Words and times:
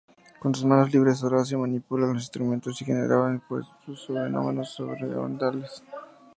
Con 0.39 0.55
sus 0.55 0.65
manos 0.65 0.91
libres 0.91 1.21
Horacio 1.23 1.59
manipulaba 1.59 2.13
los 2.15 2.23
instrumentos 2.23 2.81
y 2.81 2.85
generaba 2.85 3.29
los 3.29 3.41
supuestos 3.41 4.07
fenómenos 4.07 4.71
sobrenaturales. 4.71 5.83